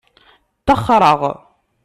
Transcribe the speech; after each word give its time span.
Ttaxreɣ. 0.59 1.21